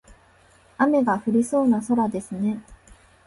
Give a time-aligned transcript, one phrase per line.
[0.79, 2.63] 雨が降りそうな空ですね。